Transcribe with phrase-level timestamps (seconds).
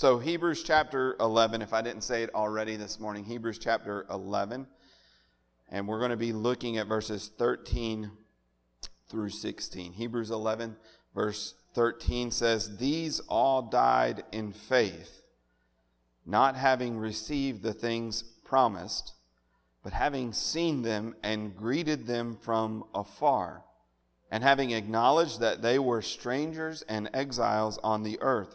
[0.00, 4.64] So, Hebrews chapter 11, if I didn't say it already this morning, Hebrews chapter 11.
[5.70, 8.08] And we're going to be looking at verses 13
[9.08, 9.94] through 16.
[9.94, 10.76] Hebrews 11,
[11.16, 15.22] verse 13 says, These all died in faith,
[16.24, 19.14] not having received the things promised,
[19.82, 23.64] but having seen them and greeted them from afar,
[24.30, 28.54] and having acknowledged that they were strangers and exiles on the earth.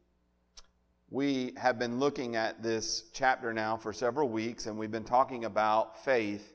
[1.13, 5.43] We have been looking at this chapter now for several weeks, and we've been talking
[5.43, 6.53] about faith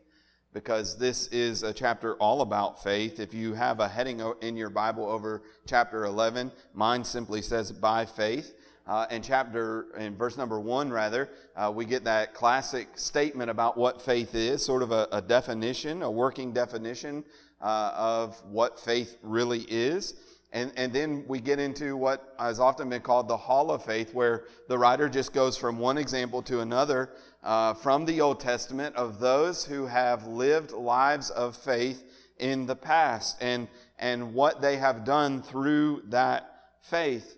[0.54, 3.20] because this is a chapter all about faith.
[3.20, 8.06] If you have a heading in your Bible over chapter 11, mine simply says by
[8.06, 8.54] faith.
[8.86, 14.00] Uh, chapter, in verse number one, rather, uh, we get that classic statement about what
[14.00, 17.22] faith is, sort of a, a definition, a working definition
[17.60, 20.14] uh, of what faith really is.
[20.52, 24.14] And, and then we get into what has often been called the hall of faith,
[24.14, 27.10] where the writer just goes from one example to another
[27.42, 32.04] uh, from the Old Testament of those who have lived lives of faith
[32.38, 37.36] in the past and, and what they have done through that faith.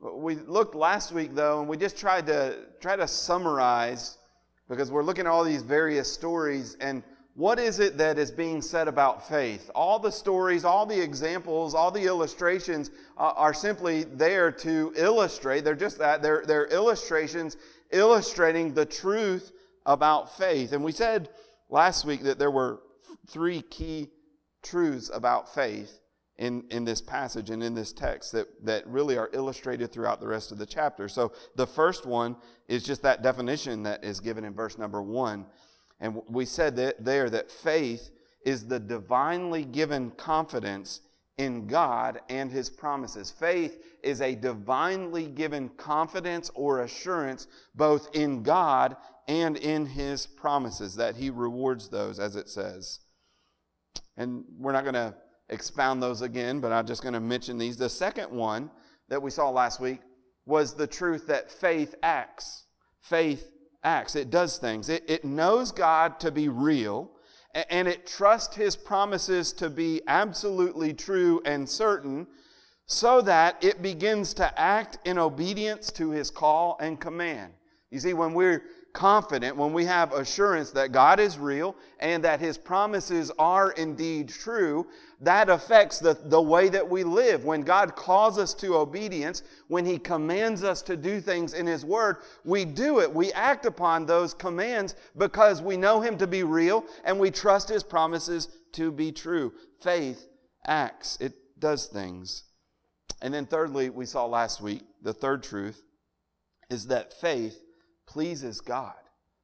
[0.00, 4.18] We looked last week, though, and we just tried to try to summarize
[4.68, 7.02] because we're looking at all these various stories and
[7.36, 9.70] what is it that is being said about faith?
[9.74, 15.62] All the stories, all the examples, all the illustrations uh, are simply there to illustrate.
[15.62, 16.22] They're just that.
[16.22, 17.58] They're, they're illustrations
[17.92, 19.52] illustrating the truth
[19.84, 20.72] about faith.
[20.72, 21.28] And we said
[21.68, 22.80] last week that there were
[23.28, 24.08] three key
[24.62, 26.00] truths about faith
[26.38, 30.26] in, in this passage and in this text that, that really are illustrated throughout the
[30.26, 31.06] rest of the chapter.
[31.06, 35.44] So the first one is just that definition that is given in verse number one.
[36.00, 38.10] And we said that there that faith
[38.44, 41.00] is the divinely given confidence
[41.38, 43.30] in God and His promises.
[43.30, 48.96] Faith is a divinely given confidence or assurance both in God
[49.28, 53.00] and in His promises, that He rewards those, as it says.
[54.16, 55.14] And we're not going to
[55.48, 57.76] expound those again, but I'm just going to mention these.
[57.76, 58.70] The second one
[59.08, 60.00] that we saw last week
[60.46, 62.64] was the truth that faith acts.
[63.00, 63.50] Faith
[63.86, 64.88] acts, it does things.
[64.88, 67.10] It, it knows God to be real,
[67.70, 72.26] and it trusts His promises to be absolutely true and certain,
[72.86, 77.52] so that it begins to act in obedience to His call and command.
[77.90, 78.64] You see, when we're
[78.96, 84.30] confident, when we have assurance that God is real and that His promises are indeed
[84.30, 84.86] true,
[85.20, 87.44] that affects the, the way that we live.
[87.44, 91.84] When God calls us to obedience, when He commands us to do things in His
[91.84, 93.12] Word, we do it.
[93.12, 97.68] We act upon those commands because we know Him to be real and we trust
[97.68, 99.52] His promises to be true.
[99.82, 100.26] Faith
[100.66, 102.44] acts, it does things.
[103.20, 105.82] And then, thirdly, we saw last week, the third truth
[106.70, 107.60] is that faith
[108.16, 108.94] pleases God.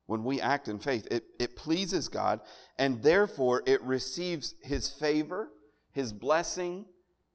[0.06, 2.40] When we act in faith, it, it pleases God,
[2.78, 5.50] and therefore it receives His favor,
[5.92, 6.86] His blessing,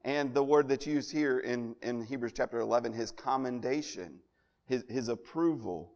[0.04, 4.18] and the word that's used here in, in Hebrews chapter 11, His commendation,
[4.66, 5.92] His, his approval.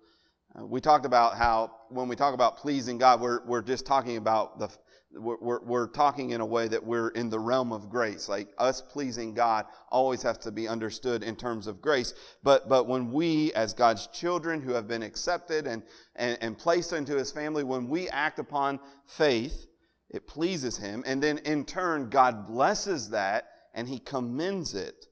[0.58, 4.16] Uh, we talked about how when we talk about pleasing God, we're, we're just talking
[4.16, 4.68] about the,
[5.14, 8.28] we're, we're, talking in a way that we're in the realm of grace.
[8.28, 12.14] Like us pleasing God always has to be understood in terms of grace.
[12.42, 15.82] But, but when we, as God's children who have been accepted and,
[16.16, 19.66] and, and placed into his family, when we act upon faith,
[20.10, 21.02] it pleases him.
[21.06, 25.06] And then in turn, God blesses that and he commends it.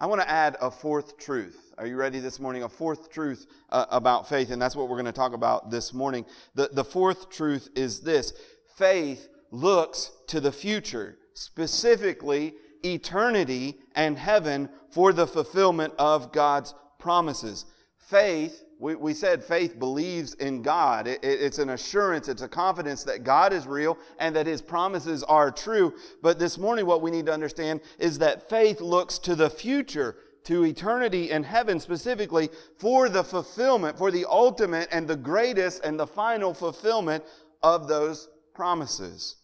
[0.00, 1.74] I want to add a fourth truth.
[1.76, 2.62] Are you ready this morning?
[2.62, 5.92] A fourth truth uh, about faith, and that's what we're going to talk about this
[5.92, 6.24] morning.
[6.54, 8.32] The, the fourth truth is this
[8.76, 12.54] faith looks to the future, specifically
[12.84, 17.66] eternity and heaven for the fulfillment of God's promises.
[17.96, 21.08] Faith, we, we said faith believes in God.
[21.08, 24.62] It, it, it's an assurance, it's a confidence that God is real and that His
[24.62, 25.94] promises are true.
[26.22, 30.16] But this morning, what we need to understand is that faith looks to the future
[30.44, 32.48] to eternity in heaven specifically
[32.78, 37.24] for the fulfillment, for the ultimate and the greatest and the final fulfillment
[37.62, 39.36] of those promises.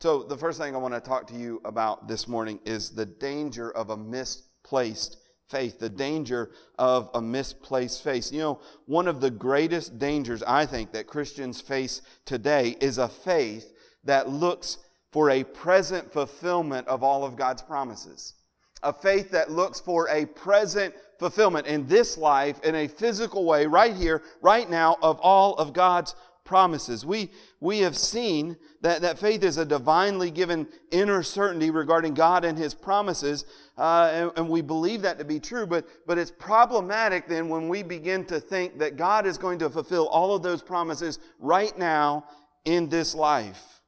[0.00, 3.06] So, the first thing I want to talk to you about this morning is the
[3.06, 5.16] danger of a misplaced
[5.48, 8.32] faith, the danger of a misplaced faith.
[8.32, 13.08] You know, one of the greatest dangers I think that Christians face today is a
[13.08, 13.72] faith
[14.04, 14.78] that looks
[15.12, 18.34] for a present fulfillment of all of God's promises.
[18.82, 23.66] A faith that looks for a present fulfillment in this life, in a physical way,
[23.66, 26.14] right here, right now, of all of God's
[26.46, 27.04] promises.
[27.04, 32.44] We, we have seen that, that faith is a divinely given inner certainty regarding God
[32.44, 33.44] and His promises,
[33.76, 37.68] uh, and, and we believe that to be true, but, but it's problematic then when
[37.68, 41.76] we begin to think that God is going to fulfill all of those promises right
[41.76, 42.24] now
[42.64, 43.82] in this life.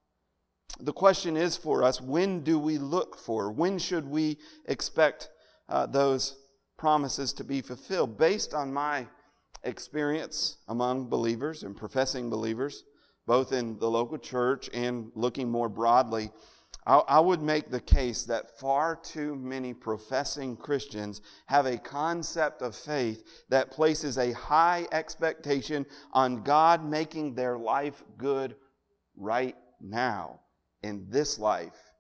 [0.81, 3.50] The question is for us when do we look for?
[3.50, 5.31] When should we expect
[5.69, 6.37] uh, those
[6.76, 8.19] promises to be fulfilled?
[8.19, 9.06] Based on my
[9.68, 12.84] experience among believers and professing believers,
[13.26, 16.30] both in the local church and looking more broadly,
[16.86, 22.62] I, I would make the case that far too many professing Christians have a concept
[22.62, 28.56] of faith that places a high expectation on God making their life good
[29.16, 30.40] right now,
[30.82, 31.92] in this life,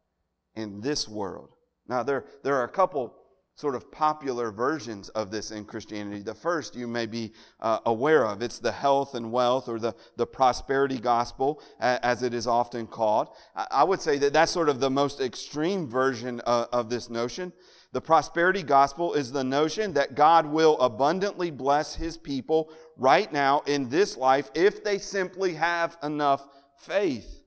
[0.54, 1.50] in this world.
[1.86, 3.14] Now, there, there are a couple
[3.58, 6.22] sort of popular versions of this in Christianity.
[6.22, 8.40] The first you may be uh, aware of.
[8.40, 13.30] It's the health and wealth or the, the prosperity gospel, as it is often called.
[13.56, 17.52] I would say that that's sort of the most extreme version of, of this notion.
[17.90, 23.62] The prosperity gospel is the notion that God will abundantly bless his people right now
[23.66, 26.46] in this life if they simply have enough
[26.76, 27.42] faith.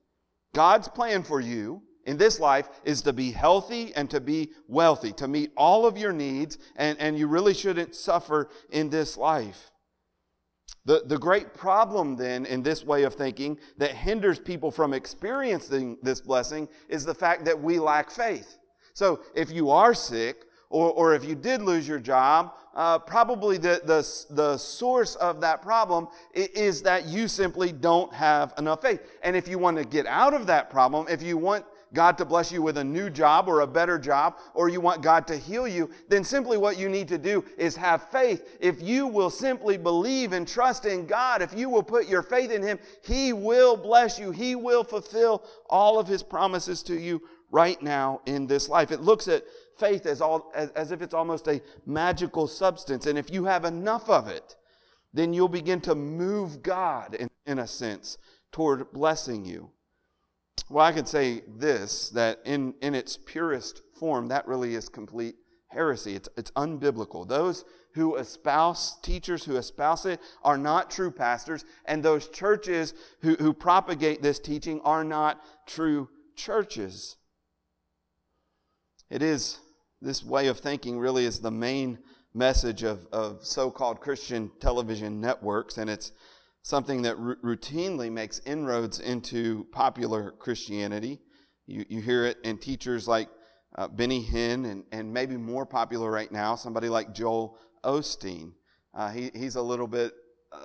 [0.54, 5.12] God's plan for you in this life is to be healthy and to be wealthy,
[5.14, 9.72] to meet all of your needs, and, and you really shouldn't suffer in this life.
[10.86, 15.98] The, the great problem then in this way of thinking that hinders people from experiencing
[16.02, 18.58] this blessing is the fact that we lack faith.
[18.94, 23.58] So if you are sick, or, or if you did lose your job, uh, probably
[23.58, 29.02] the, the, the source of that problem is that you simply don't have enough faith.
[29.22, 32.26] And if you want to get out of that problem, if you want God to
[32.26, 35.38] bless you with a new job or a better job, or you want God to
[35.38, 38.58] heal you, then simply what you need to do is have faith.
[38.62, 42.52] If you will simply believe and trust in God, if you will put your faith
[42.52, 44.32] in Him, He will bless you.
[44.32, 48.92] He will fulfill all of His promises to you right now in this life.
[48.92, 49.44] It looks at
[49.78, 53.06] faith as, all, as, as if it's almost a magical substance.
[53.06, 54.56] And if you have enough of it,
[55.14, 58.18] then you'll begin to move God, in, in a sense,
[58.54, 59.72] toward blessing you.
[60.70, 65.36] Well, I could say this that in, in its purest form, that really is complete
[65.68, 66.16] heresy.
[66.16, 67.28] It's, it's unbiblical.
[67.28, 73.36] Those who espouse, teachers who espouse it, are not true pastors, and those churches who,
[73.36, 77.18] who propagate this teaching are not true churches.
[79.10, 79.60] It is,
[80.02, 82.00] this way of thinking really is the main
[82.34, 86.14] message of, of so called Christian television networks, and it's
[86.64, 91.20] something that r- routinely makes inroads into popular Christianity.
[91.68, 93.30] You, you hear it in teachers like
[93.76, 98.52] uh, Benny Hinn, and, and maybe more popular right now, somebody like Joel Osteen.
[98.94, 100.14] Uh, he, he's a little bit
[100.52, 100.58] uh,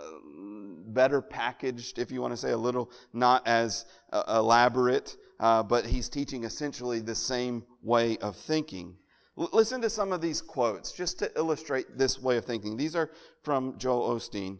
[0.88, 5.86] better packaged, if you want to say, a little not as uh, elaborate, uh, but
[5.86, 8.96] he's teaching essentially the same way of thinking.
[9.38, 12.76] L- listen to some of these quotes just to illustrate this way of thinking.
[12.76, 13.10] These are
[13.42, 14.58] from Joel Osteen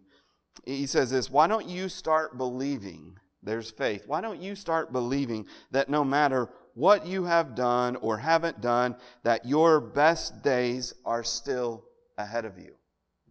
[0.65, 3.19] he says this why don't you start believing?
[3.43, 4.05] There's faith.
[4.07, 8.97] Why don't you start believing that no matter what you have done or haven't done,
[9.23, 11.85] that your best days are still
[12.19, 12.75] ahead of you?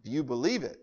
[0.02, 0.78] If you believe it,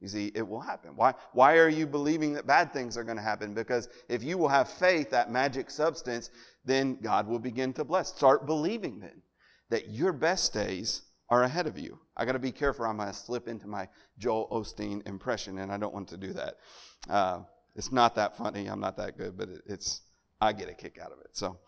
[0.00, 0.92] you see, it will happen.
[0.94, 3.52] Why, why are you believing that bad things are going to happen?
[3.52, 6.30] Because if you will have faith, that magic substance,
[6.64, 8.08] then God will begin to bless.
[8.08, 9.22] Start believing then
[9.70, 11.98] that your best days are ahead of you.
[12.16, 12.84] I got to be careful.
[12.84, 16.32] I'm going to slip into my Joel Osteen impression, and I don't want to do
[16.32, 16.54] that.
[17.08, 17.40] Uh,
[17.74, 18.66] it's not that funny.
[18.66, 20.02] I'm not that good, but it, it's
[20.40, 21.30] I get a kick out of it.
[21.32, 21.58] So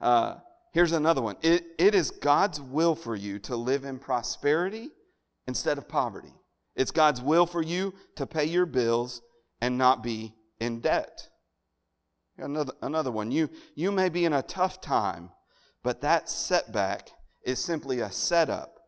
[0.00, 0.36] uh,
[0.72, 1.36] here's another one.
[1.42, 4.88] It, it is God's will for you to live in prosperity
[5.46, 6.32] instead of poverty.
[6.76, 9.22] It's God's will for you to pay your bills
[9.60, 11.28] and not be in debt.
[12.38, 13.30] Another, another one.
[13.30, 15.30] You, you may be in a tough time,
[15.82, 17.10] but that setback
[17.44, 18.79] is simply a setup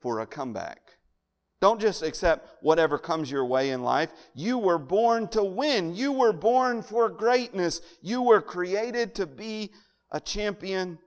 [0.00, 0.80] for a comeback.
[1.60, 4.10] Don't just accept whatever comes your way in life.
[4.34, 5.94] You were born to win.
[5.94, 7.82] You were born for greatness.
[8.00, 9.70] You were created to be
[10.10, 10.98] a champion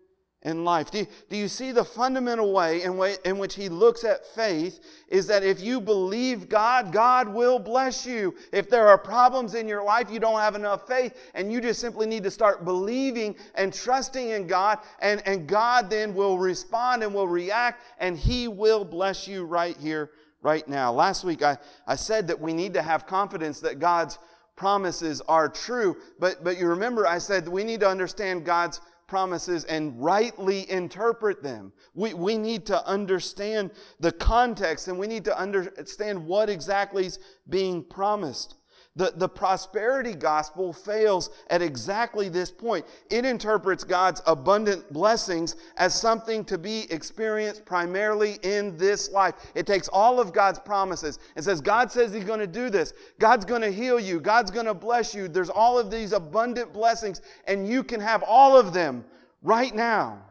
[0.43, 0.91] in life.
[0.91, 4.25] Do you, do you see the fundamental way in, way in which he looks at
[4.25, 8.35] faith is that if you believe God, God will bless you.
[8.51, 11.79] If there are problems in your life, you don't have enough faith, and you just
[11.79, 17.03] simply need to start believing and trusting in God, and, and God then will respond
[17.03, 20.91] and will react, and he will bless you right here, right now.
[20.91, 21.57] Last week I,
[21.87, 24.19] I said that we need to have confidence that God's
[24.55, 28.81] promises are true, but, but you remember I said we need to understand God's
[29.13, 31.71] promises and rightly interpret them.
[31.93, 37.19] We, we need to understand the context and we need to understand what exactly is
[37.47, 38.55] being promised.
[38.95, 42.85] The, the prosperity gospel fails at exactly this point.
[43.09, 49.33] It interprets God's abundant blessings as something to be experienced primarily in this life.
[49.55, 52.93] It takes all of God's promises and says, God says He's going to do this.
[53.17, 54.19] God's going to heal you.
[54.19, 55.27] God's going to bless you.
[55.27, 59.03] There's all of these abundant blessings, and you can have all of them
[59.41, 60.21] right now.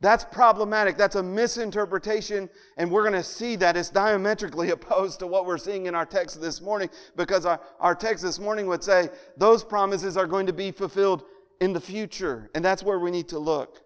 [0.00, 0.96] That's problematic.
[0.96, 5.58] That's a misinterpretation, and we're going to see that it's diametrically opposed to what we're
[5.58, 9.62] seeing in our text this morning because our, our text this morning would say those
[9.62, 11.24] promises are going to be fulfilled
[11.60, 13.82] in the future, and that's where we need to look.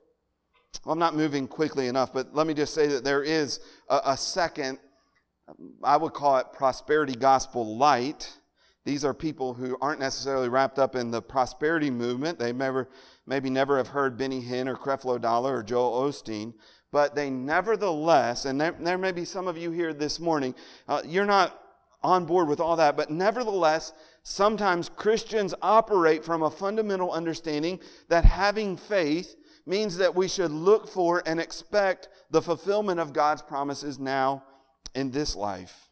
[0.85, 4.01] Well, I'm not moving quickly enough, but let me just say that there is a,
[4.07, 4.79] a second,
[5.83, 8.31] I would call it prosperity gospel light.
[8.85, 12.39] These are people who aren't necessarily wrapped up in the prosperity movement.
[12.39, 12.89] They've never
[13.27, 16.55] maybe never have heard Benny Hinn or Creflo Dollar or Joel Osteen,
[16.93, 20.55] but they nevertheless, and there, there may be some of you here this morning,
[20.89, 21.61] uh, you're not
[22.03, 28.25] on board with all that, but nevertheless, sometimes Christians operate from a fundamental understanding that
[28.25, 29.35] having faith
[29.67, 34.45] means that we should look for and expect the fulfillment of God's promises now
[34.95, 35.89] in this life.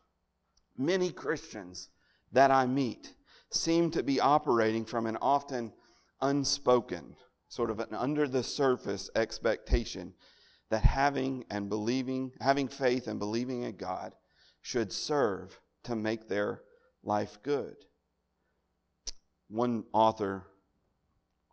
[0.76, 1.88] Many Christians
[2.32, 3.14] that I meet
[3.50, 5.72] seem to be operating from an often
[6.22, 7.16] unspoken,
[7.48, 10.14] sort of an under the surface expectation
[10.70, 14.14] that having and believing, having faith and believing in God
[14.62, 16.62] should serve to make their
[17.02, 17.76] life good.
[19.48, 20.46] One author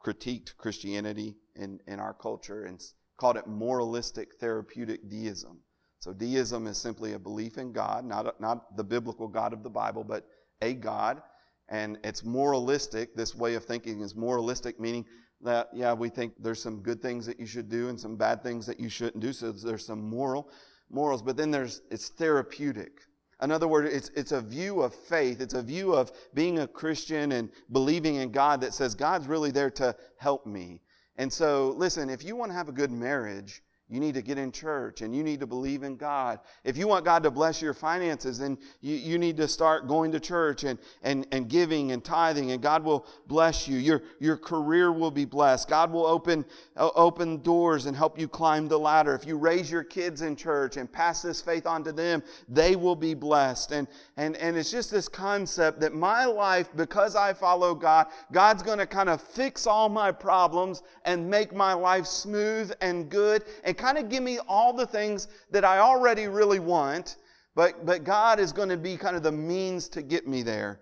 [0.05, 2.81] critiqued Christianity in, in our culture and
[3.17, 5.59] called it moralistic therapeutic deism.
[5.99, 9.69] So, deism is simply a belief in God, not, not the biblical God of the
[9.69, 10.25] Bible, but
[10.61, 11.21] a God
[11.69, 13.15] and it's moralistic.
[13.15, 15.05] This way of thinking is moralistic, meaning
[15.41, 18.43] that, yeah, we think there's some good things that you should do and some bad
[18.43, 19.31] things that you shouldn't do.
[19.31, 20.51] So there's some moral
[20.89, 23.01] morals, but then there's it's therapeutic.
[23.41, 25.39] In other words, it's, it's a view of faith.
[25.39, 29.51] It's a view of being a Christian and believing in God that says God's really
[29.51, 30.81] there to help me.
[31.15, 34.37] And so, listen, if you want to have a good marriage, you need to get
[34.37, 36.39] in church and you need to believe in God.
[36.63, 40.11] If you want God to bless your finances, then you, you need to start going
[40.11, 43.77] to church and, and, and giving and tithing, and God will bless you.
[43.77, 45.67] Your, your career will be blessed.
[45.69, 46.45] God will open,
[46.77, 49.15] open doors and help you climb the ladder.
[49.15, 52.75] If you raise your kids in church and pass this faith on to them, they
[52.75, 53.71] will be blessed.
[53.71, 58.61] And, and, and it's just this concept that my life, because I follow God, God's
[58.61, 63.45] going to kind of fix all my problems and make my life smooth and good
[63.63, 67.17] and kind of give me all the things that I already really want,
[67.55, 70.81] but, but God is going to be kind of the means to get me there.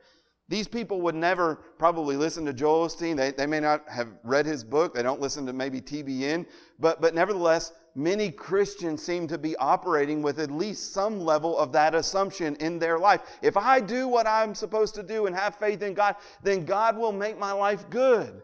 [0.49, 3.17] These people would never probably listen to Joel Osteen.
[3.17, 4.93] They, they may not have read his book.
[4.93, 6.45] They don't listen to maybe TBN.
[6.79, 11.73] But, but nevertheless, many Christians seem to be operating with at least some level of
[11.73, 13.21] that assumption in their life.
[13.41, 16.97] If I do what I'm supposed to do and have faith in God, then God
[16.97, 18.41] will make my life good.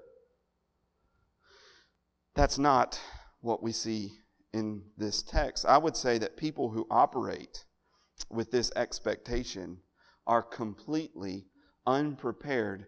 [2.35, 2.99] That's not
[3.39, 4.22] what we see
[4.53, 5.65] in this text.
[5.65, 7.65] I would say that people who operate
[8.29, 9.79] with this expectation
[10.25, 11.47] are completely
[11.85, 12.87] unprepared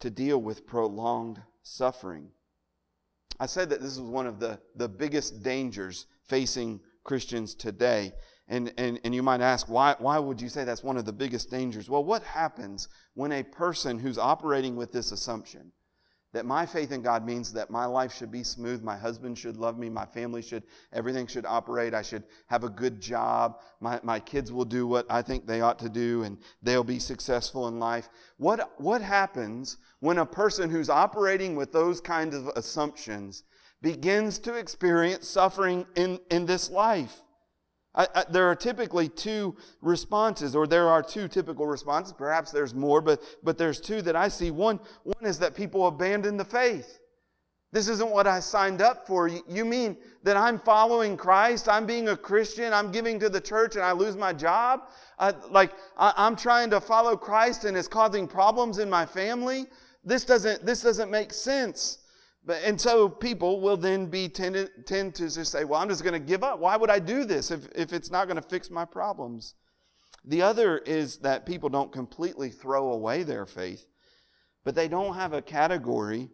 [0.00, 2.30] to deal with prolonged suffering.
[3.38, 8.12] I said that this is one of the, the biggest dangers facing Christians today.
[8.48, 11.12] And, and, and you might ask, why, why would you say that's one of the
[11.12, 11.88] biggest dangers?
[11.88, 15.72] Well, what happens when a person who's operating with this assumption,
[16.34, 18.82] that my faith in God means that my life should be smooth.
[18.82, 19.88] My husband should love me.
[19.88, 21.94] My family should, everything should operate.
[21.94, 23.60] I should have a good job.
[23.80, 26.98] My, my kids will do what I think they ought to do and they'll be
[26.98, 28.08] successful in life.
[28.36, 33.44] What, what happens when a person who's operating with those kinds of assumptions
[33.80, 37.22] begins to experience suffering in, in this life?
[37.94, 42.12] I, I, there are typically two responses, or there are two typical responses.
[42.12, 44.50] Perhaps there's more, but, but there's two that I see.
[44.50, 46.98] One, one is that people abandon the faith.
[47.74, 49.28] This isn't what I signed up for.
[49.28, 51.68] You mean that I'm following Christ?
[51.68, 52.72] I'm being a Christian?
[52.72, 54.82] I'm giving to the church and I lose my job?
[55.50, 59.66] Like, I, I'm trying to follow Christ and it's causing problems in my family?
[60.04, 61.98] This doesn't, this doesn't make sense.
[62.46, 66.12] And so people will then be tend, tend to just say, well, I'm just going
[66.12, 66.58] to give up.
[66.58, 69.54] Why would I do this if, if it's not going to fix my problems?
[70.26, 73.86] The other is that people don't completely throw away their faith,
[74.64, 76.30] but they don't have a category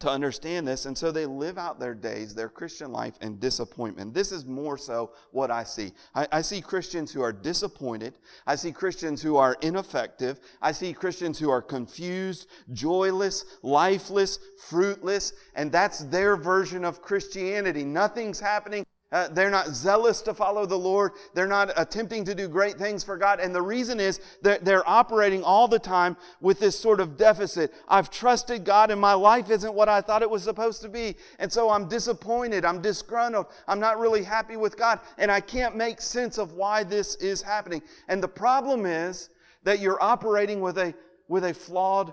[0.00, 4.14] to understand this, and so they live out their days, their Christian life, in disappointment.
[4.14, 5.92] This is more so what I see.
[6.14, 8.14] I, I, see Christians who are disappointed.
[8.46, 10.40] I see Christians who are ineffective.
[10.62, 17.84] I see Christians who are confused, joyless, lifeless, fruitless, and that's their version of Christianity.
[17.84, 18.86] Nothing's happening.
[19.12, 21.12] Uh, they're not zealous to follow the Lord.
[21.34, 23.40] They're not attempting to do great things for God.
[23.40, 27.72] And the reason is that they're operating all the time with this sort of deficit.
[27.88, 31.16] I've trusted God and my life isn't what I thought it was supposed to be.
[31.40, 32.64] And so I'm disappointed.
[32.64, 33.46] I'm disgruntled.
[33.66, 35.00] I'm not really happy with God.
[35.18, 37.82] And I can't make sense of why this is happening.
[38.06, 39.28] And the problem is
[39.64, 40.94] that you're operating with a,
[41.26, 42.12] with a flawed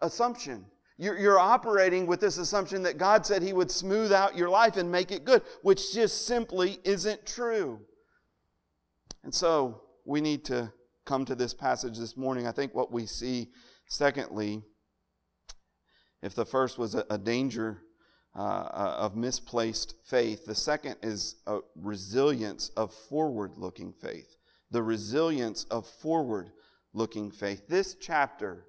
[0.00, 0.66] assumption.
[0.98, 4.90] You're, operating with this assumption that God said He would smooth out your life and
[4.90, 7.80] make it good, which just simply isn't true.
[9.24, 10.72] And so we need to
[11.04, 12.46] come to this passage this morning.
[12.46, 13.48] I think what we see,
[13.88, 14.62] secondly,
[16.22, 17.82] if the first was a, a danger
[18.34, 24.36] uh, uh of misplaced faith, the second is a resilience of forward looking faith.
[24.70, 26.50] The resilience of forward
[26.94, 27.66] looking faith.
[27.68, 28.66] This chapter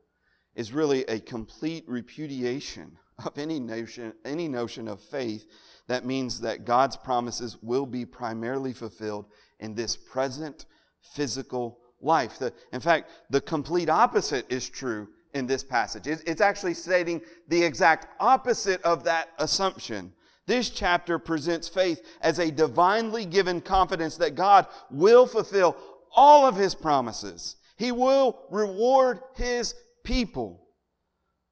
[0.56, 5.46] is really a complete repudiation of any notion, any notion of faith
[5.88, 9.26] that means that God's promises will be primarily fulfilled
[9.60, 10.66] in this present
[11.02, 12.40] physical life.
[12.40, 16.08] The, in fact, the complete opposite is true in this passage.
[16.08, 20.14] It's, it's actually stating the exact opposite of that assumption.
[20.46, 25.76] This chapter presents faith as a divinely given confidence that God will fulfill
[26.16, 27.56] all of his promises.
[27.78, 30.68] He will reward his people.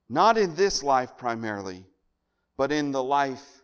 [0.10, 1.86] Not in this life primarily,
[2.58, 3.61] but in the life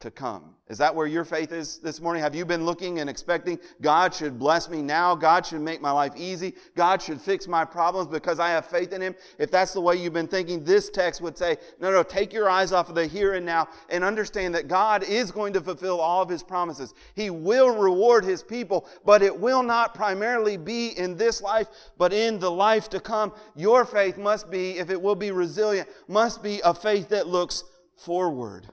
[0.00, 0.54] to come.
[0.68, 2.22] Is that where your faith is this morning?
[2.22, 5.14] Have you been looking and expecting God should bless me now?
[5.14, 6.54] God should make my life easy.
[6.74, 9.14] God should fix my problems because I have faith in Him?
[9.38, 12.50] If that's the way you've been thinking, this text would say, no, no, take your
[12.50, 15.98] eyes off of the here and now and understand that God is going to fulfill
[15.98, 16.92] all of His promises.
[17.14, 22.12] He will reward His people, but it will not primarily be in this life, but
[22.12, 23.32] in the life to come.
[23.54, 27.64] Your faith must be, if it will be resilient, must be a faith that looks
[27.96, 28.68] forward.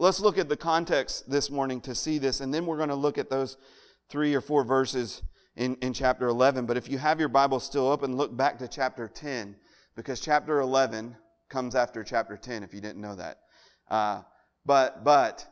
[0.00, 2.94] Let's look at the context this morning to see this, and then we're going to
[2.94, 3.56] look at those
[4.08, 5.22] three or four verses
[5.56, 6.66] in, in chapter 11.
[6.66, 9.56] But if you have your Bible still open, look back to chapter 10,
[9.96, 11.16] because chapter 11
[11.48, 13.40] comes after chapter 10, if you didn't know that.
[13.90, 14.22] Uh,
[14.64, 15.44] but, but,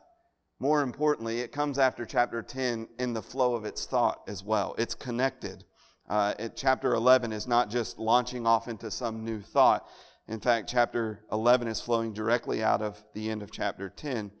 [0.61, 4.75] more importantly, it comes after chapter 10 in the flow of its thought as well.
[4.77, 5.65] It's connected.
[6.07, 9.85] Uh, it, chapter 11 is not just launching off into some new thought.
[10.29, 14.31] In fact, chapter 11 is flowing directly out of the end of chapter 10.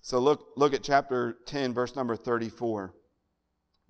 [0.00, 2.94] So look, look at chapter 10, verse number 34.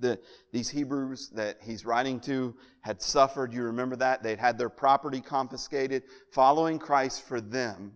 [0.00, 0.20] The,
[0.52, 3.52] these Hebrews that he's writing to had suffered.
[3.52, 4.22] You remember that?
[4.22, 6.04] They'd had their property confiscated.
[6.32, 7.94] Following Christ for them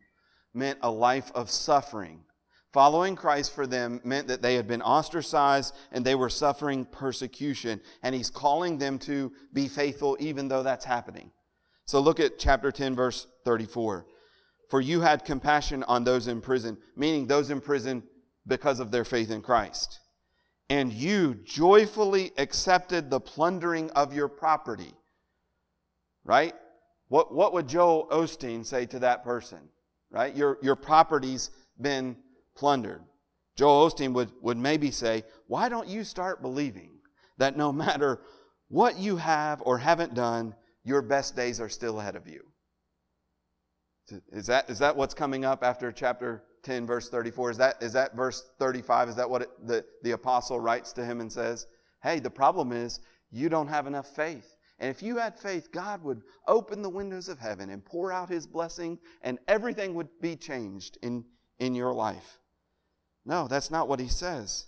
[0.52, 2.24] meant a life of suffering.
[2.72, 7.80] Following Christ for them meant that they had been ostracized and they were suffering persecution.
[8.02, 11.30] And he's calling them to be faithful even though that's happening.
[11.84, 14.06] So look at chapter 10, verse 34.
[14.72, 18.02] For you had compassion on those in prison, meaning those in prison
[18.46, 20.00] because of their faith in Christ.
[20.70, 24.94] And you joyfully accepted the plundering of your property.
[26.24, 26.54] Right?
[27.08, 29.58] What, what would Joel Osteen say to that person?
[30.10, 30.34] Right?
[30.34, 32.16] Your, your property's been
[32.56, 33.02] plundered.
[33.56, 36.92] Joel Osteen would, would maybe say, Why don't you start believing
[37.36, 38.22] that no matter
[38.68, 42.51] what you have or haven't done, your best days are still ahead of you?
[44.32, 47.50] Is that, is that what's coming up after chapter 10, verse 34?
[47.52, 49.10] Is that, is that verse 35?
[49.10, 51.66] Is that what it, the, the apostle writes to him and says?
[52.02, 54.56] Hey, the problem is you don't have enough faith.
[54.78, 58.28] And if you had faith, God would open the windows of heaven and pour out
[58.28, 61.24] his blessing, and everything would be changed in,
[61.60, 62.38] in your life.
[63.24, 64.66] No, that's not what he says.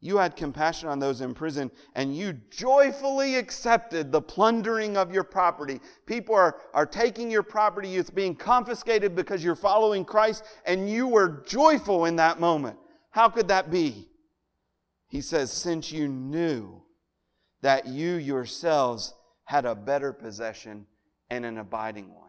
[0.00, 5.24] You had compassion on those in prison, and you joyfully accepted the plundering of your
[5.24, 5.80] property.
[6.06, 11.08] People are, are taking your property, it's being confiscated because you're following Christ, and you
[11.08, 12.78] were joyful in that moment.
[13.10, 14.08] How could that be?
[15.08, 16.82] He says, Since you knew
[17.62, 20.86] that you yourselves had a better possession
[21.28, 22.27] and an abiding one.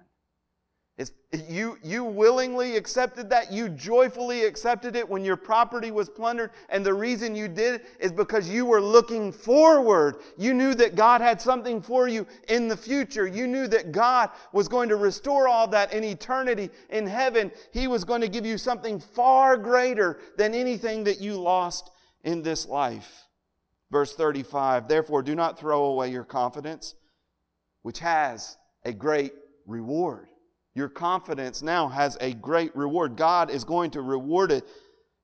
[1.00, 1.14] It's,
[1.48, 3.54] you, you willingly accepted that.
[3.54, 6.52] You joyfully accepted it when your property was plundered.
[6.68, 10.18] And the reason you did is because you were looking forward.
[10.38, 13.26] You knew that God had something for you in the future.
[13.26, 17.50] You knew that God was going to restore all that in eternity in heaven.
[17.72, 21.92] He was going to give you something far greater than anything that you lost
[22.26, 23.24] in this life.
[23.90, 26.94] Verse 35 Therefore, do not throw away your confidence,
[27.84, 29.32] which has a great
[29.66, 30.28] reward.
[30.76, 33.16] Your confidence now has a great reward.
[33.16, 34.68] God is going to reward it,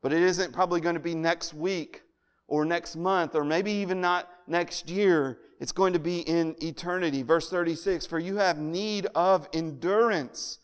[0.01, 2.01] but it isn't probably going to be next week
[2.47, 5.39] or next month or maybe even not next year.
[5.60, 7.21] It's going to be in eternity.
[7.21, 10.60] Verse 36 For you have need of endurance,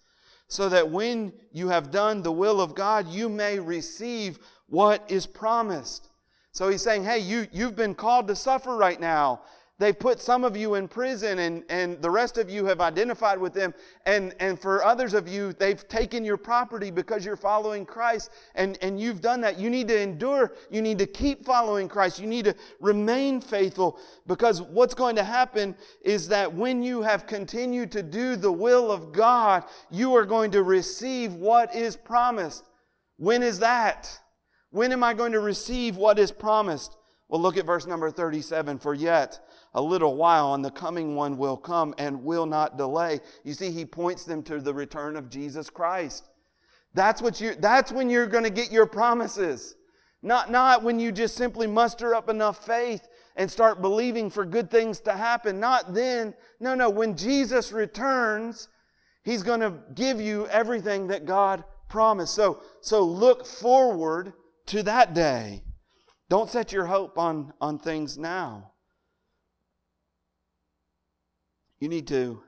[0.48, 5.26] so that when you have done the will of God, you may receive what is
[5.26, 6.10] promised.
[6.52, 9.42] So he's saying, Hey, you, you've been called to suffer right now.
[9.82, 13.40] They've put some of you in prison and, and the rest of you have identified
[13.40, 13.74] with them.
[14.06, 18.78] And, and for others of you, they've taken your property because you're following Christ and,
[18.84, 19.58] and you've done that.
[19.58, 20.54] You need to endure.
[20.70, 22.20] You need to keep following Christ.
[22.20, 27.26] You need to remain faithful because what's going to happen is that when you have
[27.26, 32.66] continued to do the will of God, you are going to receive what is promised.
[33.18, 34.16] When is that?
[34.70, 36.96] When am I going to receive what is promised?
[37.32, 38.78] Well, look at verse number 37.
[38.78, 39.40] For yet,
[39.74, 43.22] a little while, and the coming one will come and will not delay.
[43.44, 46.28] You see, he points them to the return of Jesus Christ.
[46.94, 49.76] That's what you that's when you're going to get your promises.
[50.22, 53.08] Not not when you just simply muster up enough faith
[53.38, 55.60] and start believing for good things to happen.
[55.60, 56.34] Not then.
[56.60, 58.68] No, no, when Jesus returns,
[59.24, 62.36] he's going to give you everything that God promised.
[62.36, 64.34] So so look forward
[64.68, 65.64] to that day.
[66.30, 68.71] Don't set your hope on on things now.
[71.82, 72.42] You need to,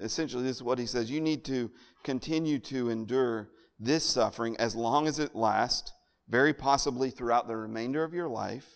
[0.00, 1.70] essentially, this is what he says you need to
[2.02, 3.48] continue to endure
[3.78, 5.92] this suffering as long as it lasts,
[6.28, 8.66] very possibly throughout the remainder of your life.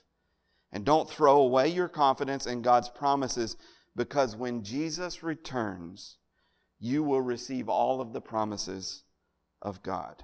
[0.73, 3.57] And don't throw away your confidence in God's promises
[3.95, 6.17] because when Jesus returns,
[6.81, 9.03] you will receive all of the promises
[9.63, 10.23] of God.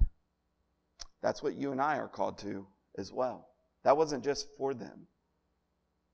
[1.21, 3.49] That's what you and I are called to as well.
[3.85, 5.07] That wasn't just for them.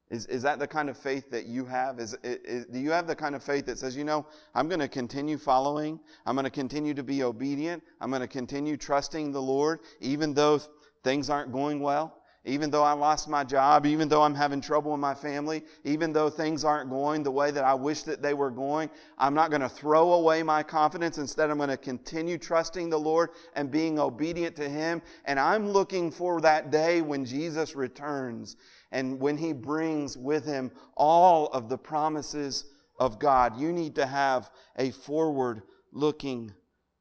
[0.09, 1.99] Is, is that the kind of faith that you have?
[1.99, 4.81] Is, is, do you have the kind of faith that says, you know, I'm going
[4.81, 9.33] to continue following, I'm going to continue to be obedient, I'm going to continue trusting
[9.33, 10.61] the Lord, even though
[11.03, 14.95] things aren't going well, even though I lost my job, even though I'm having trouble
[14.95, 18.35] in my family, even though things aren't going the way that I wish that they
[18.35, 18.89] were going,
[19.19, 21.19] I'm not going to throw away my confidence.
[21.19, 25.03] Instead, I'm going to continue trusting the Lord and being obedient to Him.
[25.25, 28.57] And I'm looking for that day when Jesus returns
[28.97, 32.65] and when He brings with Him all of the promises
[32.99, 33.59] of God.
[33.59, 36.53] You need to have a forward looking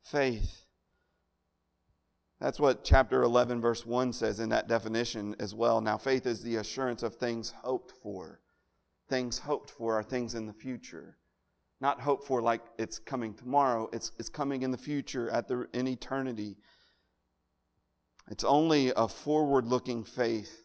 [0.03, 0.65] faith.
[2.39, 5.79] That's what chapter 11, verse 1 says in that definition as well.
[5.79, 8.41] Now, faith is the assurance of things hoped for.
[9.09, 11.17] Things hoped for are things in the future.
[11.79, 15.67] Not hoped for like it's coming tomorrow, it's, it's coming in the future, at the,
[15.73, 16.57] in eternity.
[18.29, 20.64] It's only a forward looking faith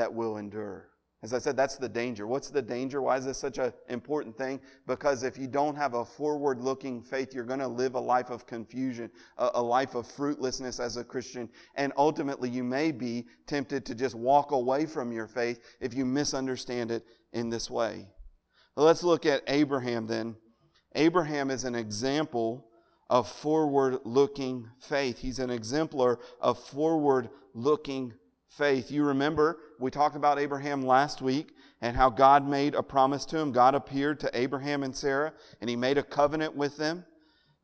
[0.00, 0.88] that will endure.
[1.22, 2.26] As I said, that's the danger.
[2.26, 3.02] What's the danger?
[3.02, 4.58] Why is this such an important thing?
[4.86, 8.30] Because if you don't have a forward looking faith, you're going to live a life
[8.30, 13.84] of confusion, a, life of fruitlessness as a Christian, and ultimately you may be tempted
[13.84, 18.08] to just walk away from your faith if you misunderstand it in this way.
[18.74, 20.36] Well, let's look at Abraham then.
[20.94, 22.66] Abraham is an example
[23.10, 28.14] of forward looking faith, he's an exemplar of forward looking
[28.50, 28.90] faith.
[28.90, 33.38] You remember we talked about Abraham last week and how God made a promise to
[33.38, 33.50] him.
[33.50, 37.04] God appeared to Abraham and Sarah and he made a covenant with them.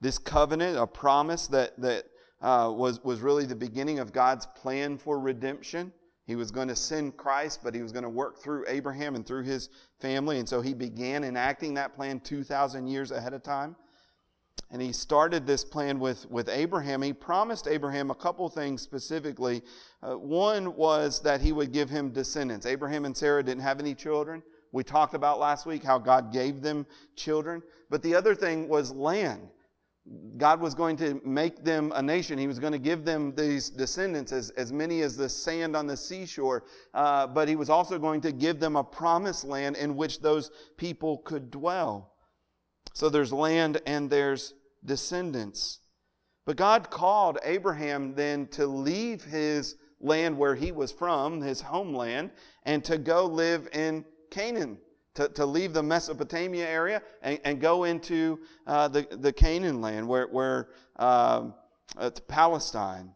[0.00, 2.04] This covenant, a promise that, that
[2.40, 5.92] uh, was, was really the beginning of God's plan for redemption.
[6.26, 9.24] He was going to send Christ, but he was going to work through Abraham and
[9.24, 9.68] through his
[10.00, 10.38] family.
[10.38, 13.76] And so he began enacting that plan 2,000 years ahead of time
[14.70, 17.00] and he started this plan with, with Abraham.
[17.02, 19.62] He promised Abraham a couple things specifically.
[20.02, 22.66] Uh, one was that he would give him descendants.
[22.66, 24.42] Abraham and Sarah didn't have any children.
[24.72, 27.62] We talked about last week how God gave them children.
[27.90, 29.48] But the other thing was land.
[30.36, 32.38] God was going to make them a nation.
[32.38, 35.86] He was going to give them these descendants, as, as many as the sand on
[35.86, 36.64] the seashore.
[36.92, 40.50] Uh, but he was also going to give them a promised land in which those
[40.76, 42.12] people could dwell.
[42.96, 45.80] So there's land and there's descendants.
[46.46, 52.30] But God called Abraham then to leave his land where he was from, his homeland,
[52.62, 54.78] and to go live in Canaan,
[55.12, 60.08] to, to leave the Mesopotamia area and, and go into uh, the, the Canaan land,
[60.08, 61.52] where, where um,
[62.28, 63.12] Palestine.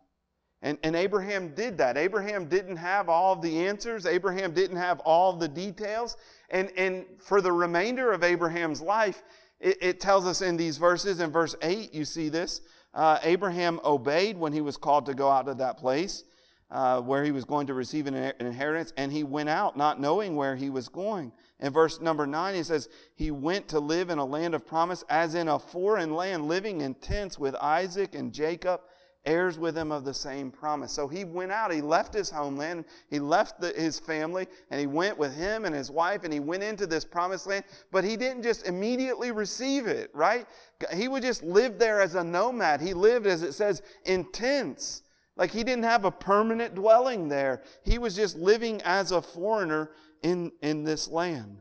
[0.60, 1.96] And, and Abraham did that.
[1.96, 4.04] Abraham didn't have all the answers.
[4.04, 6.18] Abraham didn't have all the details.
[6.50, 9.22] And, and for the remainder of Abraham's life,
[9.60, 12.60] it, it tells us in these verses, in verse 8, you see this.
[12.92, 16.24] Uh, Abraham obeyed when he was called to go out to that place
[16.70, 20.00] uh, where he was going to receive an, an inheritance, and he went out not
[20.00, 21.32] knowing where he was going.
[21.58, 25.04] In verse number 9, he says, He went to live in a land of promise,
[25.08, 28.80] as in a foreign land, living in tents with Isaac and Jacob
[29.24, 30.92] heirs with him of the same promise.
[30.92, 34.86] So he went out, he left his homeland, he left the, his family, and he
[34.86, 38.16] went with him and his wife, and he went into this promised land, but he
[38.16, 40.46] didn't just immediately receive it, right?
[40.94, 42.80] He would just live there as a nomad.
[42.80, 45.02] He lived, as it says, in tents.
[45.36, 47.62] Like he didn't have a permanent dwelling there.
[47.84, 49.90] He was just living as a foreigner
[50.22, 51.58] in, in this land.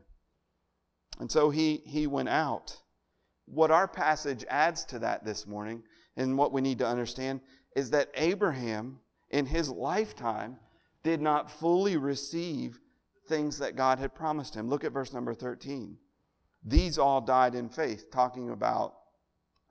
[1.18, 2.76] And so he, he went out.
[3.46, 5.82] What our passage adds to that this morning
[6.20, 7.40] and what we need to understand
[7.74, 10.58] is that Abraham, in his lifetime,
[11.02, 12.78] did not fully receive
[13.26, 14.68] things that God had promised him.
[14.68, 15.96] Look at verse number 13.
[16.62, 18.94] These all died in faith, talking about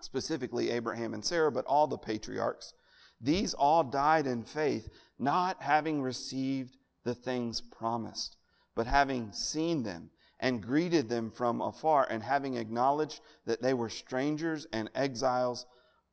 [0.01, 2.73] specifically Abraham and Sarah, but all the patriarchs.
[3.21, 8.37] These all died in faith, not having received the things promised,
[8.75, 10.09] but having seen them
[10.39, 15.65] and greeted them from afar, and having acknowledged that they were strangers and exiles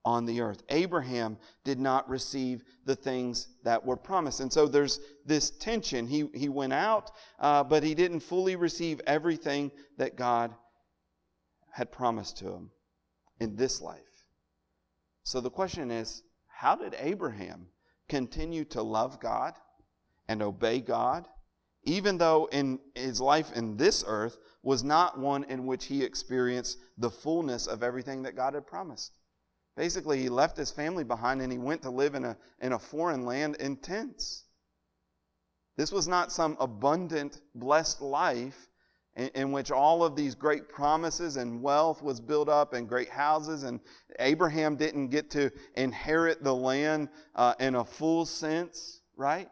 [0.07, 0.63] on the earth.
[0.69, 4.39] Abraham did not receive the things that were promised.
[4.39, 6.07] And so there's this tension.
[6.07, 10.55] He, he went out, uh, but he didn't fully receive everything that God
[11.73, 12.71] had promised to him
[13.41, 14.01] in this life.
[15.25, 17.67] So the question is how did Abraham
[18.09, 19.55] continue to love God
[20.29, 21.27] and obey God,
[21.83, 26.79] even though in his life in this earth was not one in which he experienced
[26.97, 29.19] the fullness of everything that God had promised?
[29.77, 32.79] Basically, he left his family behind and he went to live in a, in a
[32.79, 34.45] foreign land in tents.
[35.77, 38.69] This was not some abundant, blessed life
[39.17, 43.11] in, in, which all of these great promises and wealth was built up and great
[43.11, 43.81] houses, and
[44.19, 49.51] Abraham didn't get to inherit the land uh, in a full sense, right?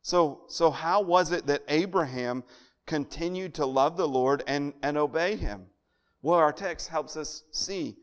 [0.00, 2.42] So, so how was it that Abraham
[2.86, 5.66] continued to love the Lord and, and obey him?
[6.22, 7.96] Well, our text helps us see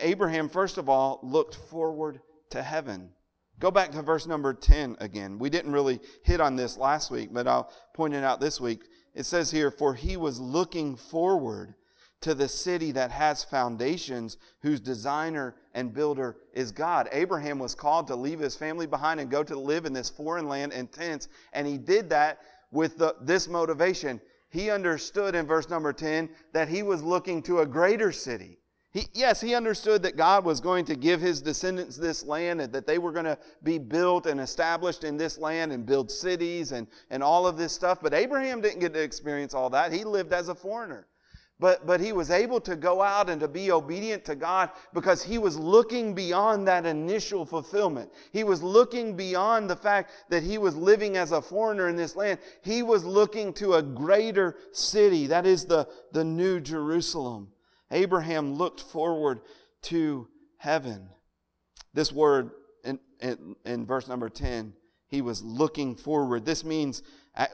[0.00, 3.10] Abraham, first of all, looked forward to heaven.
[3.58, 5.38] Go back to verse number 10 again.
[5.38, 8.84] We didn't really hit on this last week, but I'll point it out this week.
[9.14, 11.74] It says here, For he was looking forward
[12.22, 17.08] to the city that has foundations, whose designer and builder is God.
[17.12, 20.48] Abraham was called to leave his family behind and go to live in this foreign
[20.48, 24.20] land in tents, and he did that with the, this motivation.
[24.50, 28.59] He understood in verse number 10 that he was looking to a greater city.
[28.92, 32.72] He, yes, he understood that God was going to give his descendants this land and
[32.72, 36.72] that they were going to be built and established in this land and build cities
[36.72, 38.00] and, and all of this stuff.
[38.02, 39.92] But Abraham didn't get to experience all that.
[39.92, 41.06] He lived as a foreigner.
[41.60, 45.22] But, but he was able to go out and to be obedient to God because
[45.22, 48.10] he was looking beyond that initial fulfillment.
[48.32, 52.16] He was looking beyond the fact that he was living as a foreigner in this
[52.16, 52.40] land.
[52.62, 55.26] He was looking to a greater city.
[55.26, 57.52] That is the, the new Jerusalem.
[57.90, 59.40] Abraham looked forward
[59.82, 61.08] to heaven.
[61.94, 62.50] This word
[62.84, 64.72] in, in, in, verse number 10,
[65.08, 66.44] he was looking forward.
[66.44, 67.02] This means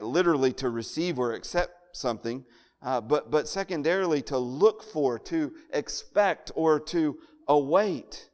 [0.01, 2.45] literally to receive or accept something,
[2.81, 8.29] uh, but, but secondarily to look for, to expect, or to await.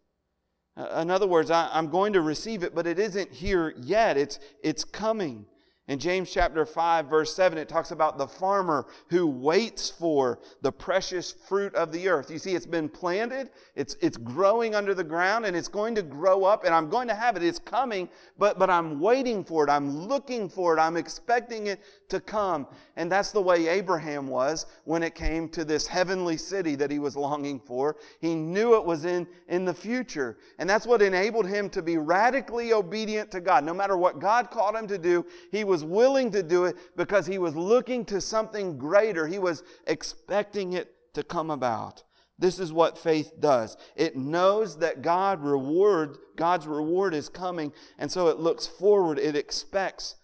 [0.76, 4.18] Uh, in other words, I, I'm going to receive it, but it isn't here yet.
[4.18, 5.46] It's, it's coming.
[5.90, 10.72] In James chapter 5, verse 7, it talks about the farmer who waits for the
[10.72, 12.32] precious fruit of the earth.
[12.32, 16.02] You see, it's been planted, it's, it's growing under the ground, and it's going to
[16.02, 17.44] grow up, and I'm going to have it.
[17.44, 19.70] It's coming, but, but I'm waiting for it.
[19.70, 20.80] I'm looking for it.
[20.80, 21.82] I'm expecting it
[22.14, 22.68] to come.
[22.96, 27.00] And that's the way Abraham was when it came to this heavenly city that he
[27.00, 27.98] was longing for.
[28.22, 30.38] He knew it was in, in the future.
[30.60, 33.64] And that's what enabled him to be radically obedient to God.
[33.64, 37.26] No matter what God called him to do, he was willing to do it because
[37.26, 39.28] he was looking to something greater.
[39.28, 42.04] He was expecting it to come about.
[42.40, 43.78] This is what faith does.
[43.96, 49.36] It knows that God reward, God's reward is coming, and so it looks forward, it
[49.36, 50.16] expects,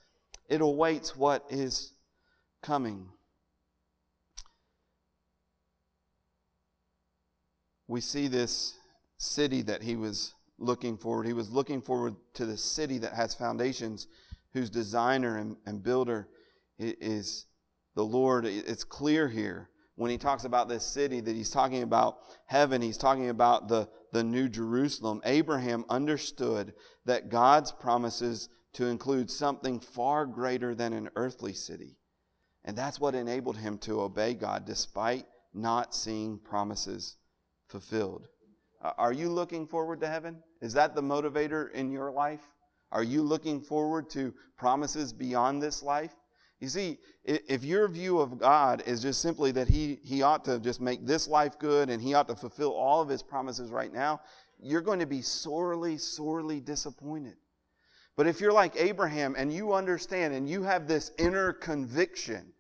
[0.50, 1.94] it awaits what is
[2.62, 3.08] coming.
[7.88, 8.76] We see this
[9.18, 11.26] city that he was looking forward.
[11.28, 14.08] He was looking forward to the city that has foundations,
[14.54, 16.28] whose designer and, and builder
[16.78, 17.46] is,
[17.96, 22.20] the Lord, it's clear here when he talks about this city that he's talking about
[22.46, 25.22] heaven, he's talking about the, the new Jerusalem.
[25.26, 26.74] Abraham understood
[27.06, 28.48] that God's promises
[28.80, 31.98] to include something far greater than an earthly city.
[32.64, 37.18] And that's what enabled him to obey God despite not seeing promises
[37.68, 38.30] fulfilled.
[38.82, 40.42] Uh, are you looking forward to heaven?
[40.62, 42.40] Is that the motivator in your life?
[42.94, 46.16] Are you looking forward to promises beyond this life?
[46.62, 50.58] You see, if your view of God is just simply that he, he ought to
[50.58, 53.92] just make this life good and He ought to fulfill all of His promises right
[53.92, 54.22] now,
[54.58, 57.36] you're going to be sorely, sorely disappointed.
[58.20, 62.52] But if you're like Abraham and you understand and you have this inner conviction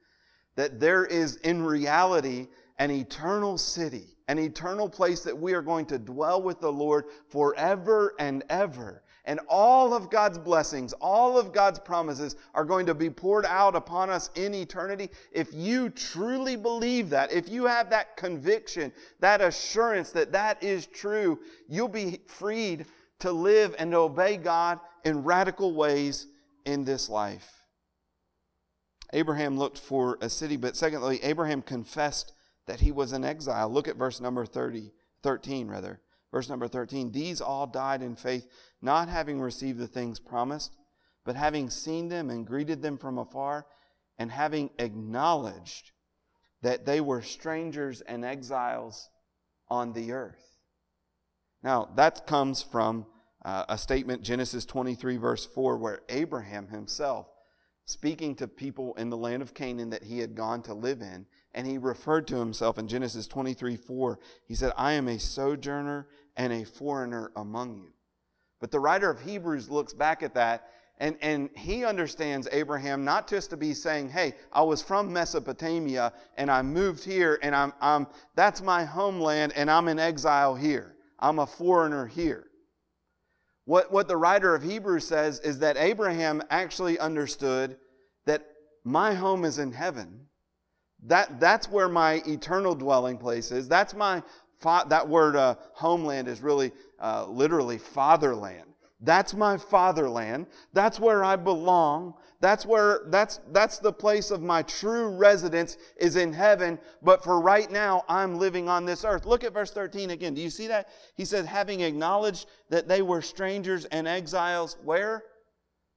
[0.55, 5.85] that there is in reality an eternal city, an eternal place that we are going
[5.87, 11.51] to dwell with the Lord forever and ever, and all of God's blessings, all of
[11.51, 15.09] God's promises are going to be poured out upon us in eternity.
[15.33, 20.85] If you truly believe that, if you have that conviction, that assurance that that is
[20.85, 22.85] true, you'll be freed
[23.19, 26.27] to live and obey God in radical ways
[26.65, 27.63] in this life.
[29.13, 32.33] Abraham looked for a city, but secondly, Abraham confessed
[32.67, 33.69] that he was an exile.
[33.69, 34.91] Look at verse number 30,
[35.23, 35.99] 13 rather.
[36.31, 38.47] Verse number 13, these all died in faith,
[38.81, 40.75] not having received the things promised,
[41.25, 43.65] but having seen them and greeted them from afar,
[44.19, 45.91] and having acknowledged
[46.61, 49.09] that they were strangers and exiles
[49.69, 50.59] on the earth.
[51.63, 53.07] Now, that comes from
[53.49, 57.25] uh, a statement, Genesis 23, verse 4, where Abraham himself,
[57.85, 61.25] speaking to people in the land of Canaan that he had gone to live in,
[61.55, 66.07] and he referred to himself in Genesis 23, 4, he said, I am a sojourner
[66.37, 67.89] and a foreigner among you.
[68.59, 73.27] But the writer of Hebrews looks back at that and, and he understands Abraham not
[73.27, 77.73] just to be saying, hey, I was from Mesopotamia and I moved here and I'm,
[77.81, 80.93] I'm, that's my homeland and I'm in exile here.
[81.17, 82.48] I'm a foreigner here.
[83.69, 87.77] What, what the writer of Hebrews says is that Abraham actually understood
[88.25, 88.43] that
[88.83, 90.21] my home is in heaven.
[91.03, 93.67] That, that's where my eternal dwelling place is.
[93.67, 94.23] That's my,
[94.59, 98.68] fa- that word uh, homeland is really uh, literally fatherland.
[99.01, 100.47] That's my fatherland.
[100.73, 102.15] That's where I belong.
[102.41, 106.79] That's where, that's, that's the place of my true residence is in heaven.
[107.01, 109.25] But for right now, I'm living on this earth.
[109.25, 110.33] Look at verse 13 again.
[110.33, 110.89] Do you see that?
[111.15, 115.23] He says, having acknowledged that they were strangers and exiles, where?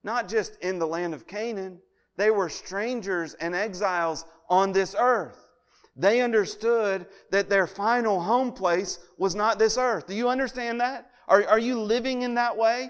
[0.03, 1.79] Not just in the land of Canaan.
[2.15, 5.39] They were strangers and exiles on this earth.
[5.95, 10.07] They understood that their final home place was not this earth.
[10.07, 11.09] Do you understand that?
[11.27, 12.89] Are, are you living in that way?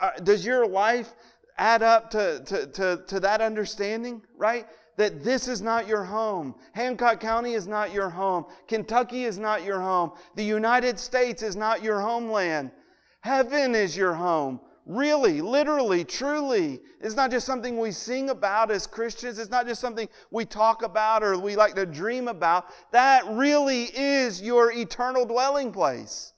[0.00, 1.14] Uh, does your life
[1.56, 4.66] add up to, to, to, to that understanding, right?
[4.96, 6.54] That this is not your home.
[6.72, 8.46] Hancock County is not your home.
[8.66, 10.12] Kentucky is not your home.
[10.34, 12.70] The United States is not your homeland.
[13.20, 14.60] Heaven is your home.
[14.86, 16.80] Really, literally, truly.
[17.00, 19.38] It's not just something we sing about as Christians.
[19.38, 22.66] It's not just something we talk about or we like to dream about.
[22.90, 26.29] That really is your eternal dwelling place.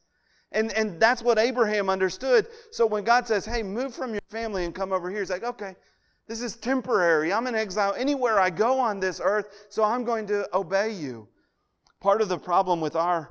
[0.53, 2.47] And, and that's what Abraham understood.
[2.71, 5.45] So when God says, hey, move from your family and come over here, he's like,
[5.45, 5.75] okay,
[6.29, 7.33] this is temporary.
[7.33, 11.29] I'm in exile anywhere I go on this earth, so I'm going to obey you.
[12.01, 13.31] Part of the problem with our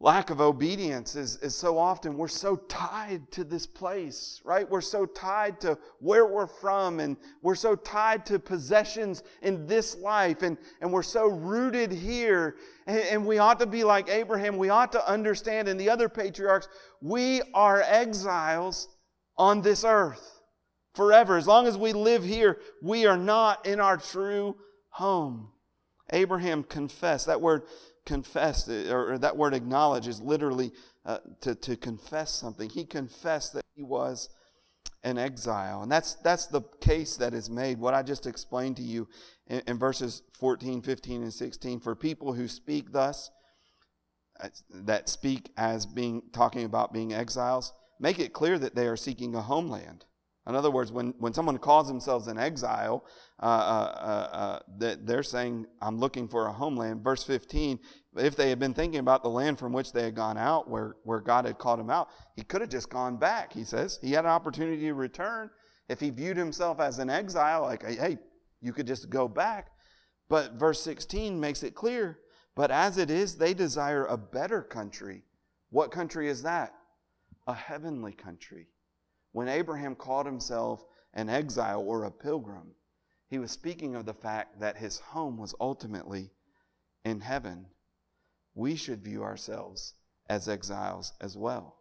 [0.00, 4.68] lack of obedience is, is so often we're so tied to this place, right?
[4.68, 9.96] We're so tied to where we're from and we're so tied to possessions in this
[9.96, 12.56] life and, and we're so rooted here.
[12.86, 14.56] And, and we ought to be like Abraham.
[14.56, 16.68] We ought to understand, and the other patriarchs,
[17.02, 18.88] we are exiles
[19.36, 20.42] on this earth
[20.94, 21.36] forever.
[21.36, 24.56] As long as we live here, we are not in our true
[24.90, 25.48] home.
[26.10, 27.26] Abraham confessed.
[27.26, 27.62] That word
[28.08, 30.72] confess, or that word acknowledge is literally
[31.04, 32.70] uh, to, to confess something.
[32.70, 34.30] He confessed that he was
[35.04, 35.82] an exile.
[35.82, 39.08] And that's, that's the case that is made, what I just explained to you
[39.46, 41.80] in, in verses 14, 15, and 16.
[41.80, 43.30] For people who speak thus,
[44.40, 48.96] uh, that speak as being talking about being exiles, make it clear that they are
[48.96, 50.06] seeking a homeland.
[50.48, 53.04] In other words, when, when someone calls themselves an exile,
[53.40, 57.04] uh, uh, uh, that they're saying, I'm looking for a homeland.
[57.04, 57.78] Verse 15,
[58.16, 60.96] if they had been thinking about the land from which they had gone out, where,
[61.04, 63.98] where God had called them out, he could have just gone back, he says.
[64.00, 65.50] He had an opportunity to return.
[65.90, 68.16] If he viewed himself as an exile, like, hey,
[68.62, 69.68] you could just go back.
[70.30, 72.20] But verse 16 makes it clear.
[72.56, 75.24] But as it is, they desire a better country.
[75.68, 76.72] What country is that?
[77.46, 78.68] A heavenly country
[79.32, 82.74] when Abraham called himself an exile or a pilgrim,
[83.28, 86.30] he was speaking of the fact that his home was ultimately
[87.04, 87.66] in heaven.
[88.54, 89.94] We should view ourselves
[90.28, 91.76] as exiles as well.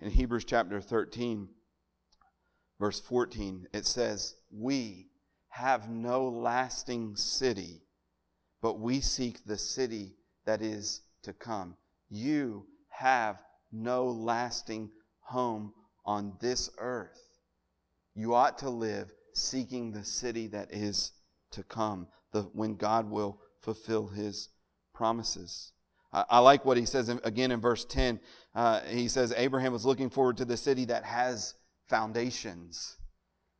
[0.00, 1.48] In Hebrews chapter 13,
[2.78, 5.10] verse 14, it says, We
[5.48, 7.82] have no lasting city,
[8.62, 10.14] but we seek the city
[10.46, 11.76] that is to come.
[12.08, 13.36] You have
[13.72, 15.74] no lasting home
[16.04, 17.20] on this earth.
[18.14, 21.12] You ought to live seeking the city that is
[21.52, 24.48] to come, the, when God will fulfill his
[24.94, 25.72] promises.
[26.12, 28.18] I, like what he says in, again in verse 10.
[28.54, 31.54] Uh, he says, Abraham was looking forward to the city that has
[31.88, 32.96] foundations.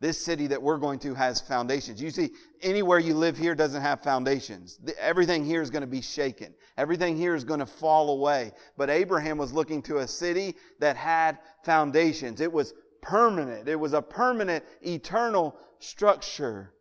[0.01, 2.01] This city that we're going to has foundations.
[2.01, 2.31] You see,
[2.63, 4.79] anywhere you live here doesn't have foundations.
[4.99, 6.55] Everything here is going to be shaken.
[6.79, 8.53] Everything here is going to fall away.
[8.79, 12.41] But Abraham was looking to a city that had foundations.
[12.41, 12.73] It was
[13.03, 13.69] permanent.
[13.69, 16.73] It was a permanent, eternal structure.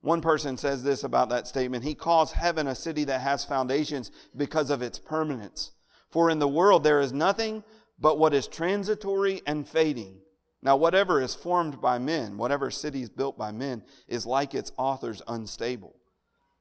[0.00, 1.84] One person says this about that statement.
[1.84, 5.72] He calls heaven a city that has foundations because of its permanence.
[6.08, 7.64] For in the world there is nothing
[7.98, 10.20] but what is transitory and fading.
[10.62, 14.72] Now, whatever is formed by men, whatever city is built by men, is like its
[14.76, 15.96] authors unstable.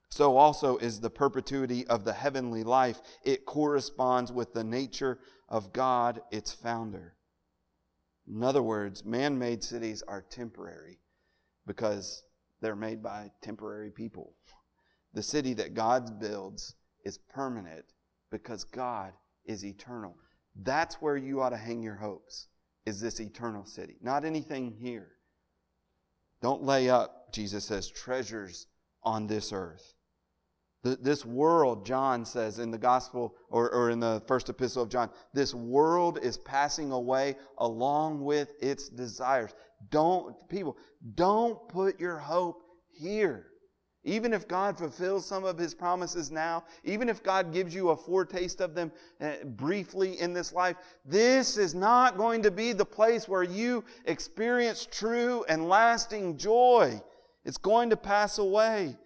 [0.10, 3.02] So also is the perpetuity of the heavenly life.
[3.24, 7.16] It corresponds with the nature of God, its founder.
[8.28, 11.00] In other words, man made cities are temporary
[11.66, 12.24] because
[12.62, 14.34] they're made by temporary people.
[15.14, 17.86] The city that God builds is permanent
[18.32, 19.14] because God
[19.46, 20.16] is eternal.
[20.56, 22.48] That's where you ought to hang your hopes,
[22.90, 25.08] is this eternal city, not anything here.
[26.42, 28.68] Don't lay up, Jesus says, treasures
[29.04, 29.94] on this earth.
[30.84, 35.10] this world, John says in the gospel or, or in the first epistle of John,
[35.34, 39.54] this world is passing away along with its desires.
[39.90, 40.78] Don't, people,
[41.16, 43.48] don't put your hope here.
[44.10, 47.96] Even if God fulfills some of His promises now, even if God gives you a
[47.96, 48.92] foretaste of them
[49.22, 53.84] uh, briefly in this life, this is not going to be the place where you
[54.06, 57.00] experience true and lasting joy.
[57.46, 58.98] It's going to pass away.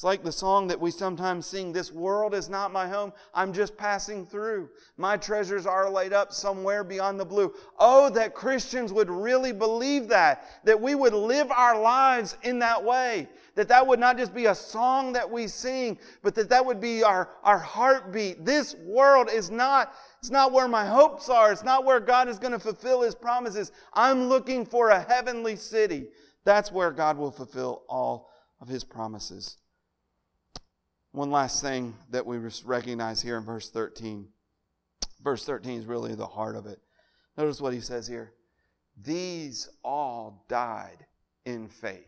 [0.00, 3.12] It's like the song that we sometimes sing This world is not my home.
[3.34, 4.70] I'm just passing through.
[4.96, 7.52] My treasures are laid up somewhere beyond the blue.
[7.78, 12.82] Oh, that Christians would really believe that, that we would live our lives in that
[12.82, 13.28] way.
[13.56, 16.80] That that would not just be a song that we sing, but that that would
[16.80, 18.42] be our, our heartbeat.
[18.42, 21.52] This world is not, it's not where my hopes are.
[21.52, 23.70] It's not where God is going to fulfill His promises.
[23.92, 26.06] I'm looking for a heavenly city.
[26.46, 28.30] That's where God will fulfill all
[28.62, 29.58] of His promises.
[31.12, 34.28] One last thing that we recognize here in verse 13.
[35.22, 36.78] Verse 13 is really the heart of it.
[37.36, 38.32] Notice what he says here.
[39.02, 41.06] These all died
[41.44, 42.06] in faith.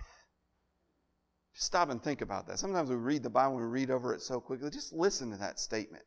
[1.54, 2.58] Stop and think about that.
[2.58, 4.70] Sometimes we read the Bible and we read over it so quickly.
[4.70, 6.04] Just listen to that statement.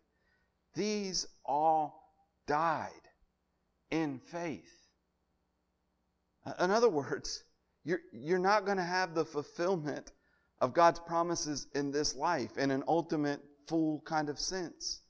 [0.73, 2.11] These all
[2.47, 2.89] died
[3.91, 4.71] in faith.
[6.59, 7.43] In other words,
[7.83, 10.11] you're, you're not going to have the fulfillment
[10.66, 15.01] of God's promises in this life in an ultimate, full kind of sense.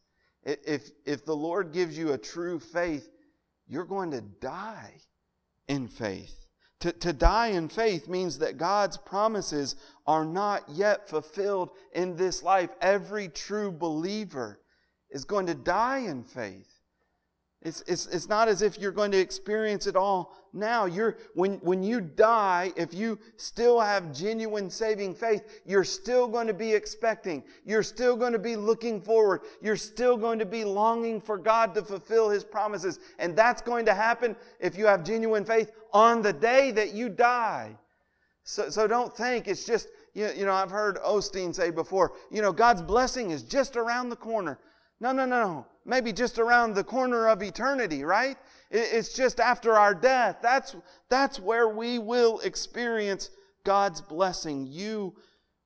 [0.43, 3.10] If, if the Lord gives you a true faith,
[3.66, 4.91] you're going to die
[5.70, 6.36] in faith.
[6.82, 12.43] To, to die in faith means that God's promises are not yet fulfilled in this
[12.43, 12.70] life.
[12.82, 14.60] Every true believer
[15.10, 16.74] is going to die in faith.
[17.66, 20.86] It's, it's, it's not as if you're going to experience it all now.
[20.86, 26.45] You're, when, when you die, if you still have genuine saving faith, you're still going
[26.45, 27.43] to be expecting.
[27.66, 29.41] You're still going to be looking forward.
[29.63, 32.99] You're still going to be longing for God to fulfill His promises.
[33.18, 37.09] And that's going to happen if you have genuine faith on the day that you
[37.09, 37.76] die.
[38.43, 42.43] So, so don't think it's just, you, you know, I've heard Osteen say before, you
[42.43, 44.59] know, God's blessing is just around the corner.
[44.99, 45.68] No, no, no, no.
[45.86, 48.38] Maybe just around the corner of eternity, right?
[48.71, 50.38] It's just after our death.
[50.41, 50.75] That's,
[51.09, 53.29] that's where we will experience
[53.63, 54.65] God's blessing.
[54.67, 55.15] You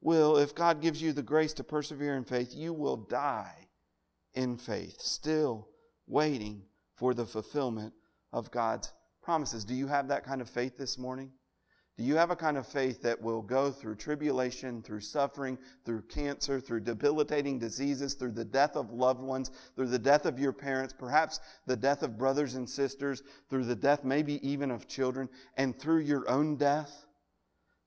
[0.01, 3.67] will, if God gives you the grace to persevere in faith, you will die
[4.33, 5.69] in faith, still
[6.07, 6.63] waiting
[6.95, 7.93] for the fulfillment
[8.33, 8.91] of God's
[9.21, 9.63] promises.
[9.63, 11.31] Do you have that kind of faith this morning?
[11.99, 16.03] Do you have a kind of faith that will go through tribulation, through suffering, through
[16.03, 20.53] cancer, through debilitating diseases, through the death of loved ones, through the death of your
[20.53, 25.27] parents, perhaps the death of brothers and sisters, through the death maybe even of children,
[25.57, 27.05] and through your own death?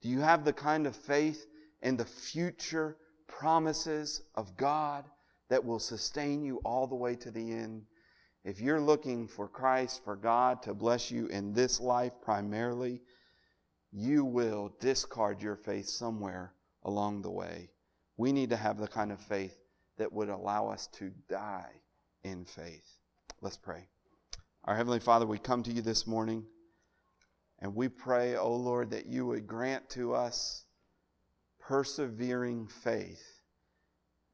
[0.02, 1.46] Do you have the kind of faith
[1.80, 2.98] in the future
[3.28, 5.06] promises of God
[5.48, 7.86] that will sustain you all the way to the end?
[8.44, 13.00] If you're looking for Christ, for God to bless you in this life primarily,
[13.93, 17.70] you will discard your faith somewhere along the way.
[18.16, 19.57] We need to have the kind of faith
[19.99, 21.70] that would allow us to die
[22.24, 22.99] in faith.
[23.40, 23.86] Let's pray.
[24.64, 26.45] Our Heavenly Father, we come to you this morning
[27.59, 30.64] and we pray, O oh Lord, that you would grant to us
[31.61, 33.22] persevering faith.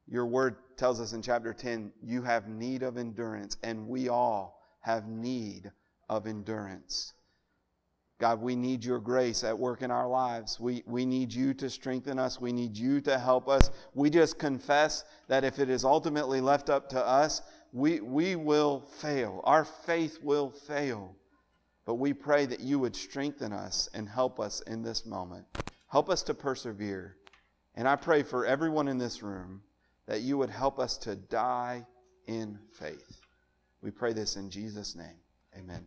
[0.07, 4.63] Your word tells us in chapter 10 you have need of endurance, and we all
[4.81, 5.71] have need
[6.09, 7.13] of endurance.
[8.19, 10.59] God, we need your grace at work in our lives.
[10.59, 12.41] We, we need you to strengthen us.
[12.41, 13.71] We need you to help us.
[13.95, 17.43] We just confess that if it is ultimately left up to us,
[17.73, 19.41] we, we will fail.
[19.45, 21.15] Our faith will fail.
[21.85, 25.47] But we pray that you would strengthen us and help us in this moment.
[25.87, 27.17] Help us to persevere.
[27.77, 29.63] And I pray for everyone in this room
[30.07, 31.87] that you would help us to die
[32.27, 33.21] in faith.
[33.81, 35.17] We pray this in Jesus' name.
[35.57, 35.87] Amen.